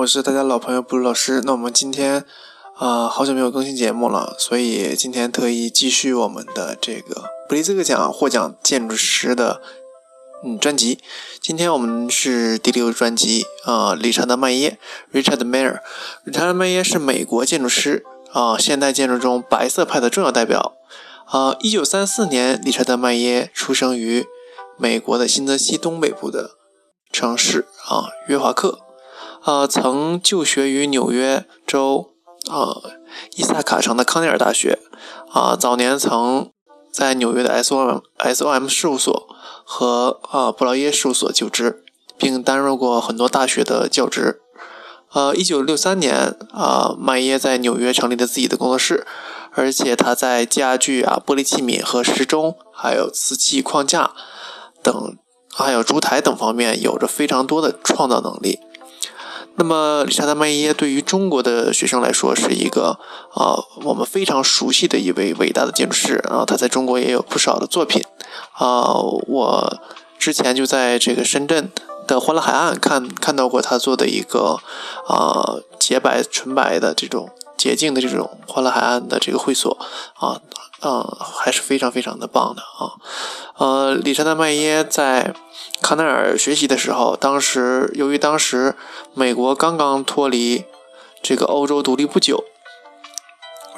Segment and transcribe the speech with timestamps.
[0.00, 1.42] 我是大家老朋友布鲁老师。
[1.44, 2.24] 那我们今天
[2.76, 9.60] 啊、好久没有更新节目了，所以今天特意继续我们的这个布利兹克奖获奖建筑师的
[10.42, 11.00] 嗯专辑。
[11.38, 14.78] 今天我们是第六专辑啊、理查德麦耶
[15.12, 15.80] （Richard Mayer）。
[16.24, 20.76] 理查德麦耶是美国建筑师啊、现代建筑中白色派的重要代表。
[21.26, 24.26] 啊，一九三四年，理查德麦耶出生于
[24.78, 26.52] 美国的新泽西东北部的
[27.12, 28.78] 城市啊约华克。
[29.44, 32.10] 呃，曾就学于纽约州
[32.50, 32.92] 呃
[33.36, 34.78] 伊萨卡城的康奈尔大学，
[35.32, 36.50] 啊、早年曾
[36.92, 39.28] 在纽约的 SOM SOM 事务所
[39.64, 41.82] 和啊布劳耶事务所就职，
[42.18, 44.40] 并担任过很多大学的教职。
[45.12, 49.06] 呃，一九六三年啊，麦耶在纽约成立了自己的工作室，
[49.52, 54.12] 而且他在家具啊、玻璃器皿和时钟，还有瓷器框架
[54.82, 55.16] 等，
[55.52, 58.60] 还有烛台等方面有着非常多的创造能力。
[59.60, 62.98] 那么，理查德·麦耶对于中国的学生来说是一个
[63.34, 68.02] 啊、我们非常熟悉的一位伟大的建筑师啊、他在中国也有不少的作品。
[68.52, 68.94] 啊、
[69.26, 69.80] 我
[70.18, 71.70] 之前就在这个深圳
[72.06, 74.56] 的欢乐海岸看看到过他做的一个
[75.06, 77.28] 啊、洁白纯白的这种
[77.60, 79.76] 洁净的这种欢乐海岸的这个会所
[80.14, 80.40] 啊
[80.80, 82.96] 啊、还是非常非常的棒的啊。
[83.58, 85.34] 呃，理查德·麦耶在
[85.82, 88.74] 康奈尔学习的时候，当时由于当时
[89.12, 90.64] 美国刚刚脱离
[91.22, 92.44] 这个欧洲独立不久，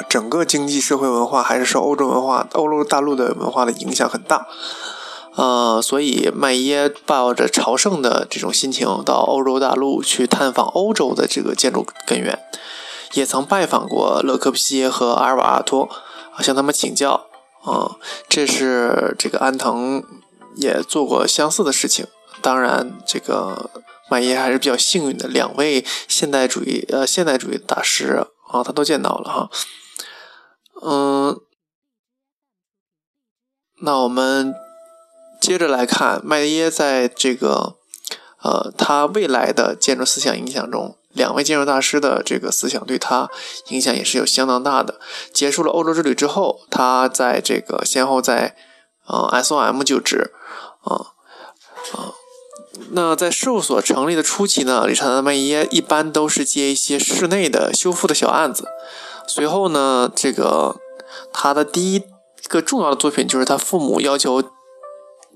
[0.08, 4.46] 整个经济社会文化还是受欧洲文化、欧洲大陆的文化的影响很大。
[5.34, 12.38] 呃，所以麦耶抱着朝圣的这种心情到欧洲大陆去探访欧洲的这个建筑根源，
[13.12, 15.88] 也曾拜访过勒柯皮耶和阿尔瓦阿托，
[16.40, 17.26] 向他们请教。
[17.64, 17.94] 啊、
[18.28, 20.02] 这是这个安藤
[20.56, 22.08] 也做过相似的事情。
[22.40, 23.70] 当然，这个
[24.10, 29.50] 麦耶还是比较幸运的，两位现代主义呃现代主义大师啊，他都见到了哈。
[30.82, 31.40] 嗯，
[33.82, 34.52] 那我们
[35.40, 37.76] 接着来看麦耶在这个
[38.42, 43.30] 呃他未来的建筑思想影响中，两位建筑大师的这个思想对他
[43.68, 44.98] 影响也是有相当大的。
[45.32, 48.56] 结束了欧洲之旅之后，他在这个先后在
[49.06, 50.32] 呃 SOM 就职
[50.82, 51.12] 啊
[51.92, 52.14] 啊。
[52.94, 58.66] 那在事务所成立的初期呢，理查德·麦耶一般都是接一些室内的修复的小案子。
[59.26, 60.76] 随后呢，这个
[61.32, 62.02] 他的第一
[62.48, 64.42] 个重要的作品就是他父母要求，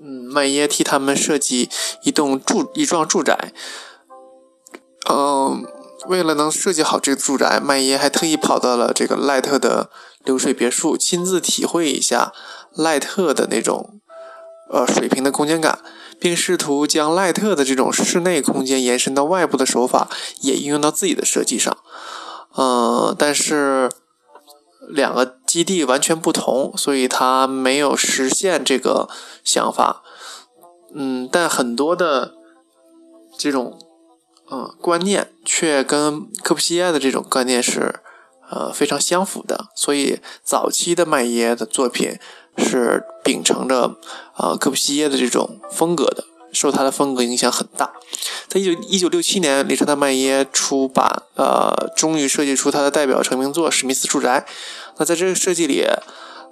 [0.02, 1.70] 嗯，麦耶替他们设计
[2.02, 3.52] 一栋住一幢住宅。
[5.08, 5.64] 嗯，
[6.08, 9.90] 为了能设计好这个住宅，麦耶还特意跑到了这个赖特的
[10.24, 12.32] 流水别墅，亲自体会一下
[12.74, 14.00] 赖特的那种
[14.70, 15.78] 呃水平的空间感，
[16.18, 20.08] 并试图将赖特的这种室内空间延伸到外部的手法
[20.40, 21.76] 也应用到自己的设计上。
[22.56, 23.90] 嗯、但是
[24.88, 29.08] 两个基地完全不同，所以他没有实现这个
[29.44, 30.02] 想法。
[30.94, 32.32] 嗯，但很多的
[33.36, 33.78] 这种
[34.50, 38.00] 嗯观念却跟科布西耶的这种观念是
[38.50, 42.18] 呃非常相符的，所以早期的麦耶的作品
[42.56, 43.96] 是秉承着
[44.36, 47.92] 呃科布西耶的这种风格的，受他的风格影响很大。
[48.48, 54.46] 在一九一九六七年，理查德·麦耶出版，呃，终于设计出他的代表成名作《史密斯住宅》。
[54.98, 55.84] 那在这个设计里，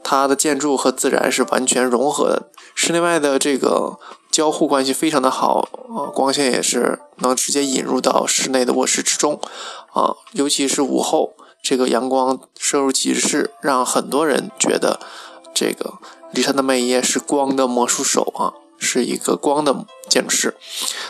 [0.05, 3.99] 它的建筑和自然是完全融合的，室内外的这个
[4.31, 9.41] 交互关系非常的好，呃，光线也是能直接引入到室内的卧室之中，
[9.93, 11.33] 啊、尤其是午后，
[11.63, 15.01] 这个阳光射入其室，让很多人觉得
[15.55, 15.95] 这个
[16.33, 20.55] 理查德·麦耶是光的魔术手啊，是一个光的建筑师。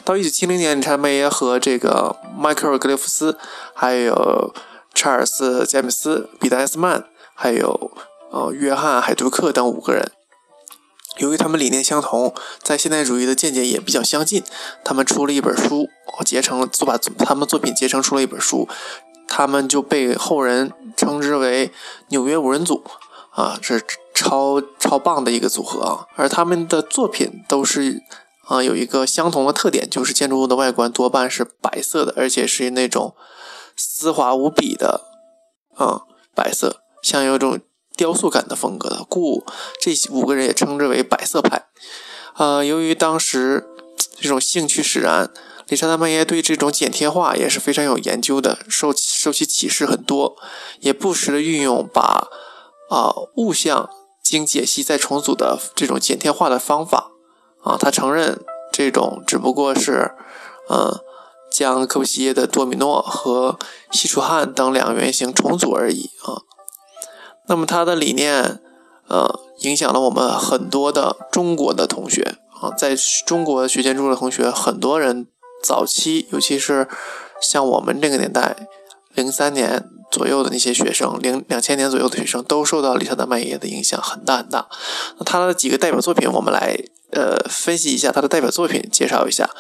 [0.05, 3.37] 到一九七零年，理查德·麦耶和这个迈克尔·格雷夫斯，
[3.75, 4.55] 还有
[4.95, 7.05] 查尔斯·詹姆斯、彼得·埃斯曼，
[7.35, 7.91] 还有
[8.35, 10.11] 呃约翰·海杜克等五个人，
[11.19, 14.43] 由于他们理念相同，在现代主义的见解也比较相近，
[14.83, 15.89] 他们出了一本书，
[16.25, 18.69] 结成了就把他们作品结成出了一本书，
[19.29, 21.71] 他们就被后人称之为
[22.09, 22.83] 纽约五人组
[23.31, 23.81] 啊，是
[24.13, 28.03] 超超棒的一个组合啊，而他们的作品都是。
[28.47, 33.15] 啊，有一个相同的特点，就是建筑物的外观多半是白色的，而且是那种
[33.75, 35.01] 丝滑无比的，
[35.81, 36.03] 嗯，
[36.35, 37.59] 白色，像有种
[37.97, 39.45] 雕塑感的风格的，故
[39.81, 41.67] 这五个人也称之为白色派。
[42.37, 43.67] 呃，由于当时
[44.21, 45.31] 这种兴趣使然，
[45.69, 50.37] 理查德·曼耶对这种剪贴画也是非常有研究的，受受其启示很多，
[50.81, 52.29] 也不时的运用把
[52.91, 53.89] 啊、物象
[54.23, 57.13] 经解析再重组的这种剪贴画的方法。
[57.63, 60.11] 啊，他承认这种只不过是，
[60.69, 61.01] 呃，
[61.51, 63.59] 将科布西耶的多米诺和
[63.93, 66.43] 西楚汉等两个原型重组而已啊。
[67.47, 68.61] 那么他的理念，
[69.09, 72.97] 呃，影响了我们很多的中国的同学啊，在
[73.27, 75.27] 中国学建筑的同学，很多人
[75.63, 76.89] 早期，尤其是
[77.41, 78.57] 像我们这个年代，
[79.15, 84.67] 零三年左右的那些学生，零两千年左右的学生，都受到理查德麦耶的影响很大很大。
[85.19, 86.79] 那他的几个代表作品，我们来
[87.13, 89.51] 呃分析一下他的代表作品，介绍一下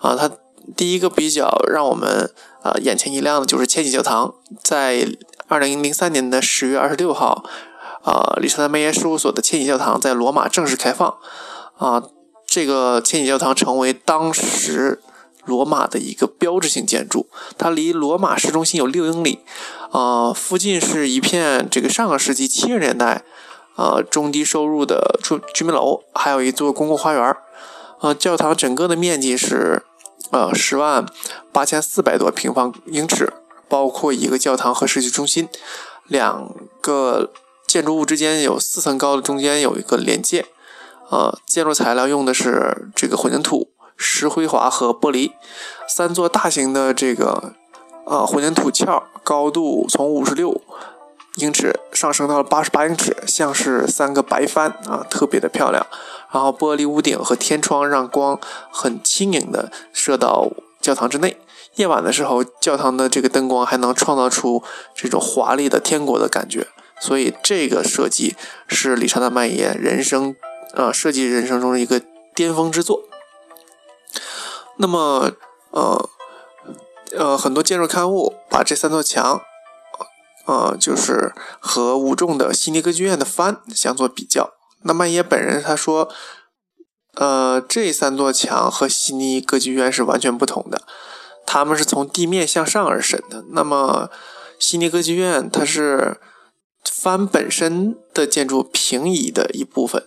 [0.00, 0.30] 啊，他。
[0.78, 2.32] 第一个比较让我们
[2.62, 4.32] 呃眼前一亮的就是千禧教堂，
[4.62, 5.06] 在
[5.46, 7.44] 二零零三年的十月二十六号，
[8.04, 11.14] 呃，理查德·梅耶事务所的千禧教堂在罗马正式开放，
[11.78, 12.02] 啊，
[12.46, 15.00] 这个千禧教堂成为当时
[15.44, 19.40] 罗马的一个标志性建筑，它离罗马市中心有六英里，
[19.90, 23.22] 啊，附近是一片这个上个世纪七十年代，
[23.76, 27.36] 呃，中低收入的住居民楼，还有一座公共花园，
[28.00, 29.84] 啊，教堂整个的面积是。
[30.30, 31.04] 呃，十万
[31.52, 33.30] 八千四百多平方英尺，
[33.74, 35.48] 包括一个教堂和社区中心，
[36.06, 37.32] 两个
[37.66, 40.46] 建筑物之间有四层高的，中间有一个连接。
[41.10, 45.32] 呃，建筑材料用的是这个混凝土、石灰华和玻璃。
[45.88, 47.54] 三座大型的这个
[48.06, 50.62] 呃混凝土壳，高度从五十六
[51.38, 55.84] 英尺上升到了八十八英尺，像是三个白帆啊，特别的漂亮。
[56.30, 58.38] 然后玻璃屋顶和天窗让光
[58.70, 60.48] 很轻盈的射到
[60.84, 61.40] 教堂之内。
[61.76, 64.62] 夜晚的时候，教堂的这个灯光还能创造出
[64.94, 66.68] 这种华丽的天国的感觉。
[67.00, 68.36] 所以这个设计
[68.68, 70.36] 是理查德·曼耶人生，
[70.74, 72.02] 呃，设计人生中的一个
[72.34, 73.02] 巅峰之作。
[74.76, 75.32] 那么，
[75.70, 76.08] 呃，
[77.16, 79.40] 呃，很多建筑刊物把这三座墙，
[80.46, 84.52] 呃，就是和武重的悉尼歌剧院的帆相做比较。
[84.82, 86.08] 那麦耶本人他说，
[87.16, 90.82] 呃，这三座墙和悉尼歌剧院是完全不同的，
[91.46, 93.44] 他们是从地面向上而伸的。
[93.50, 94.10] 那么
[94.58, 96.18] 悉尼歌剧院它是
[96.84, 100.04] 帆本身的建筑平移的一部分，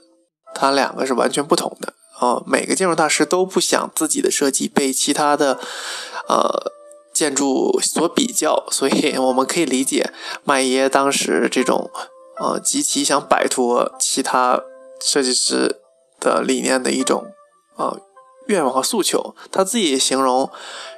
[0.54, 2.44] 它两个是完全不同的啊。
[2.46, 5.60] 每个建筑大师都不想自己的设计被其他的
[6.28, 6.72] 呃
[7.14, 10.12] 建筑所比较，所以 我们可以理解
[10.44, 11.90] 麦耶当时这种。
[12.40, 14.62] 呃，极其想摆脱其他
[15.04, 15.82] 设计师
[16.28, 17.32] 的理念的一种
[17.78, 18.00] 呃
[18.48, 19.36] 愿望和诉求。
[19.52, 20.50] 他自己形容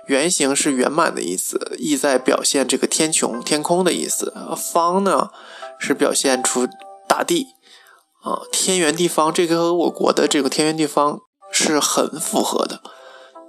[0.07, 4.33] 圆形是圆满的意思，意在表现这个天穹、天空的意思。
[4.57, 5.29] 方呢
[5.77, 6.67] 是表现出
[7.07, 7.47] 大地
[8.23, 11.19] 啊，天圆地方，这个和我国的这个天圆地方
[11.51, 12.81] 是很符合的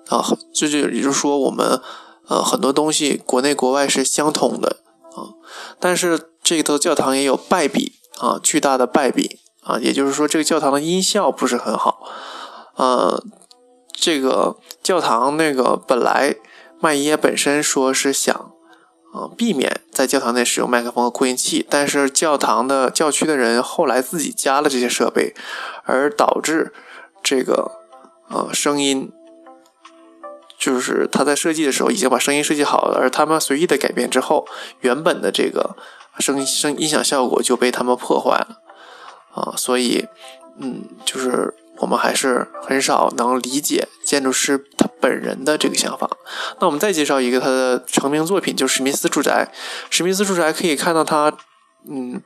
[0.08, 0.36] 啊。
[0.54, 1.80] 这就也就是说，我们
[2.28, 4.76] 呃很多东西国内国外是相通的
[5.16, 5.32] 啊，
[5.80, 6.28] 但是。
[6.42, 12.00] 这座教堂也有败笔啊，巨大的败笔啊，也就是说，这个教堂的音效不是很好。
[12.76, 13.22] 呃，
[13.92, 16.34] 这个教堂那个本来
[16.80, 18.34] 麦耶本身说是想
[19.12, 25.34] 啊避免在教堂内使用麦克风和扩音器，但是教堂的教区的人后来自己加了这些设备，
[25.84, 26.72] 而导致
[27.22, 27.70] 这个
[28.30, 29.12] 呃声音
[30.58, 34.46] 就是他在设计的时候已经把声音设计好了，而他们随意的改变之后，
[34.80, 35.76] 原本的这个。
[36.18, 38.60] 声音声音响效果就被他们破坏了
[39.32, 40.06] 啊，所以，
[40.58, 46.10] 嗯，就是我们还是很少能理解建筑师他本人的这个想法。
[46.60, 49.48] 那我们再介绍一个他的成名作品，就是史密斯住宅。
[49.88, 51.32] 史密斯住宅可以看到他，
[51.88, 52.20] 嗯，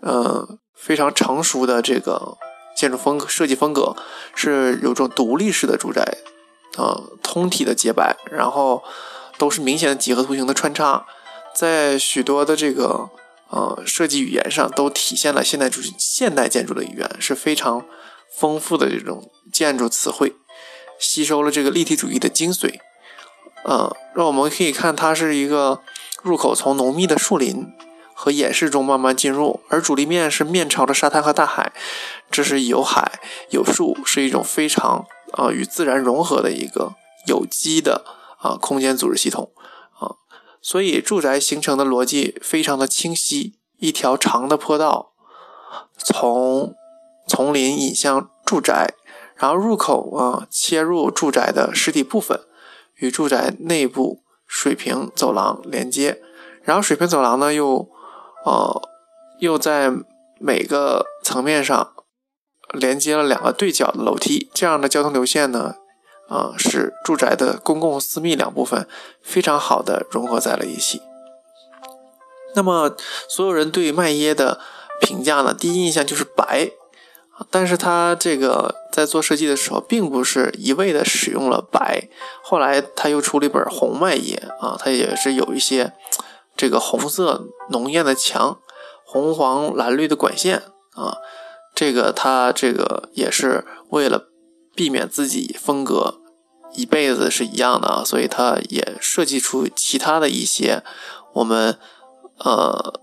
[0.00, 2.38] 呃，非常成熟的这个
[2.76, 3.94] 建筑风格设计风格，
[4.34, 6.02] 是有种独立式的住宅，
[6.76, 8.82] 啊，通体的洁白，然后
[9.36, 11.06] 都是明显的几何图形的穿插，
[11.54, 13.10] 在许多的这个。
[13.50, 17.84] 呃，设计语言上都体现了现代主义、现代建筑的语言是非常
[18.30, 20.34] 丰富的这种建筑词汇，
[20.98, 22.78] 吸收了这个立体主义的精髓。
[23.64, 25.80] 呃，让我们可以看它是一个
[26.22, 27.66] 入口，从浓密的树林
[28.14, 31.72] 和掩饰中慢慢进入，而主立面是面朝着沙滩和大海，
[32.30, 33.18] 这是有海
[33.50, 36.94] 有树，是一种非常呃与自然融合的一个
[37.26, 38.04] 有机的
[38.38, 39.50] 啊空间组织系统。
[40.60, 43.54] 所以，住宅形成的逻辑非常的清晰。
[43.78, 45.12] 一条长的坡道
[45.96, 46.74] 从
[47.28, 48.94] 丛林引向住宅，
[49.36, 52.40] 然后入口啊切入住宅的实体部分，
[52.96, 56.20] 与住宅内部水平走廊连接。
[56.62, 57.88] 然后水平走廊呢又
[58.44, 58.82] 呃
[59.38, 59.92] 又在
[60.40, 61.92] 每个层面上
[62.72, 64.50] 连接了两个对角的楼梯。
[64.52, 65.76] 这样的交通流线呢。
[66.28, 68.86] 啊，使住宅的公共私密两部分
[69.22, 71.02] 非常好的融合在了一起。
[72.54, 72.96] 那么，
[73.28, 74.60] 所有人对麦耶的
[75.00, 75.54] 评价呢？
[75.54, 76.70] 第一印象就是白
[77.50, 82.08] 但是他这个在做设计的时候，并不是一味的使用了白，
[82.42, 85.92] 后来他又出了一本红麦耶啊，他也是有一些
[86.56, 88.58] 这个红色浓艳的墙，
[89.04, 90.62] 红黄蓝绿的管线
[90.94, 91.18] 啊，
[91.76, 94.24] 这个他这个也是为了
[94.74, 96.17] 避免自己风格
[96.72, 100.82] 一辈子是一样的啊，所以他也设计出其他的一些
[101.34, 101.78] 我们
[102.38, 103.00] 呃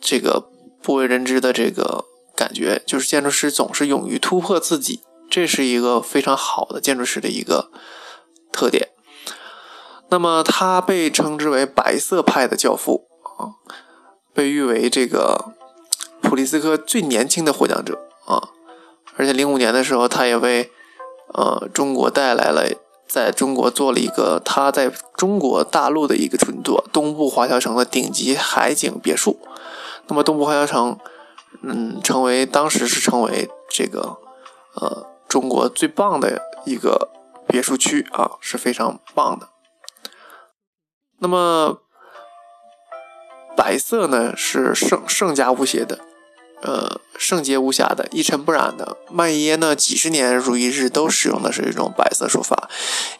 [0.00, 0.48] 这个
[0.82, 2.06] 不为人知的这个。
[2.36, 7.70] 感觉就是建筑师总是勇于突破自己，这是一个非常好的建筑师的一个
[8.50, 8.88] 特点。
[10.08, 13.60] 那么他被称之为白色派的教父啊，
[14.32, 15.52] 被誉为这个
[16.22, 18.48] 普利斯科最年轻的获奖者啊。
[19.18, 20.72] 而且零五年的时候，他也为
[21.34, 22.68] 呃中国带来了
[23.08, 29.38] 在中国做了一个他在中国大陆的一个纯作——东部华侨城的顶级海景别墅。
[30.06, 30.98] 那么东部华侨城。
[31.62, 34.16] 嗯，成为当时是成为这个
[34.76, 37.10] 呃中国最棒的一个
[37.46, 39.48] 别墅区啊，是非常棒的。
[41.18, 41.82] 那么
[43.56, 45.98] 白色呢是圣圣家无邪的，
[46.62, 48.96] 呃圣洁无瑕的，一尘不染的。
[49.10, 52.68] 麦耶呢几十年如一日都使用的是一种白色书法，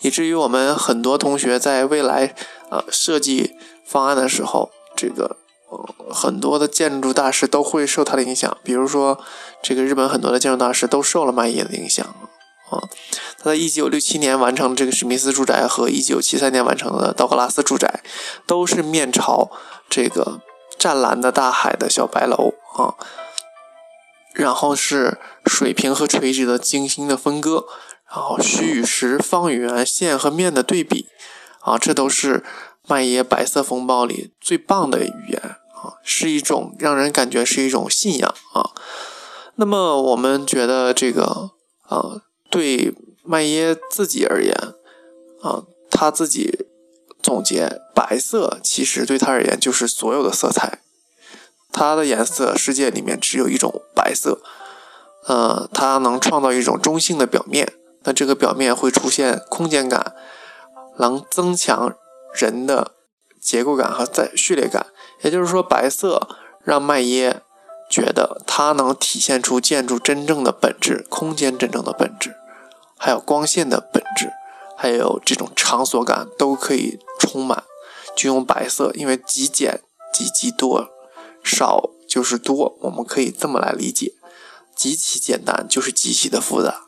[0.00, 2.34] 以至于我们很多同学在未来
[2.70, 3.54] 呃设计
[3.84, 5.36] 方案的时候，这个。
[6.12, 9.20] 很多的建筑大师都会受他的影响，比如说
[9.62, 12.04] 这个日本很多的建筑大师都受了麦耶的影响
[12.70, 12.82] 啊。
[13.38, 18.02] 他在一九六七年完成这个史密斯住宅和一九七三年完成的道格拉斯住宅，
[18.48, 19.48] 都是面朝
[19.88, 20.40] 这个
[20.76, 22.98] 湛蓝的大海的小白楼啊。
[24.32, 27.66] 然后是水平和垂直的精心的分割，
[28.08, 31.08] 然后虚与实、方与圆、线和面的对比
[31.60, 32.44] 啊，这都是
[32.86, 35.56] 麦耶白色风暴里最棒的语言。
[35.82, 38.68] 啊，是一种让人感觉是一种信仰啊。
[39.54, 41.52] 那么我们觉得这个
[41.88, 42.20] 啊，
[42.50, 44.54] 对麦耶自己而言
[45.40, 46.66] 啊，他自己
[47.22, 50.82] 总结白色其实对他而言就是所有的色彩。
[51.72, 54.40] 它的颜色世界里面只有一种白色，
[55.26, 57.72] 呃，它能创造一种中性的表面，
[58.02, 60.14] 那这个表面会出现空间感，
[60.98, 61.94] 能增强
[62.34, 62.92] 人的
[63.40, 64.86] 结构感和在序列感。
[65.22, 66.28] 也就是说，白色
[66.64, 67.42] 让麦耶
[67.90, 72.34] 觉得它能体现出建筑真正的本质、空间真正的本质，
[72.96, 74.30] 还有光线的本质，
[74.76, 77.64] 还有这种场所感都可以充满。
[78.16, 79.80] 就用白色，因为极简
[80.12, 80.88] 极极多，
[81.54, 84.14] 少就是多，我们可以这么来理解：
[84.74, 86.86] 极其简单就是极其的复杂。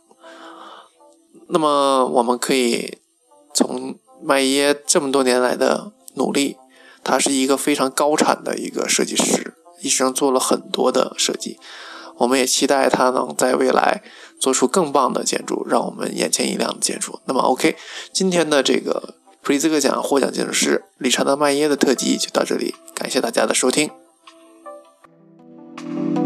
[1.49, 2.99] 那么，我们可以
[3.53, 6.57] 从麦耶这么多年来的努力。
[7.05, 11.59] 他是一个非常高产的一个设计师，一生做了很多的设计。
[12.19, 14.05] 我们也期待他能在未来
[14.39, 17.19] 做出更棒的建筑，让我们眼前一亮的建筑。
[17.25, 17.77] 那么，OK，
[18.13, 23.91] 今天的这个普利兹克奖获奖建筑师理查德·麦耶的特辑就到这里，感谢大家的收听。
[25.95, 26.22] thank you